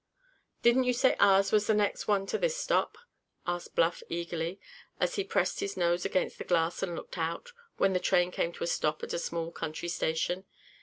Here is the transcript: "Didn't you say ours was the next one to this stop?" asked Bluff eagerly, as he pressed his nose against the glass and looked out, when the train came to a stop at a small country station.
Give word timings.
"Didn't 0.63 0.85
you 0.85 0.93
say 0.93 1.15
ours 1.19 1.51
was 1.51 1.67
the 1.67 1.75
next 1.75 2.07
one 2.07 2.25
to 2.25 2.39
this 2.39 2.57
stop?" 2.57 2.97
asked 3.45 3.75
Bluff 3.75 4.01
eagerly, 4.09 4.59
as 4.99 5.13
he 5.13 5.23
pressed 5.23 5.59
his 5.59 5.77
nose 5.77 6.05
against 6.05 6.39
the 6.39 6.43
glass 6.43 6.81
and 6.81 6.95
looked 6.95 7.19
out, 7.19 7.51
when 7.77 7.93
the 7.93 7.99
train 7.99 8.31
came 8.31 8.51
to 8.53 8.63
a 8.63 8.67
stop 8.67 9.03
at 9.03 9.13
a 9.13 9.19
small 9.19 9.51
country 9.51 9.89
station. 9.89 10.45